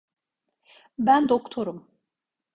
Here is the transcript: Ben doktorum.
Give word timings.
Ben 0.99 1.29
doktorum. 1.29 1.87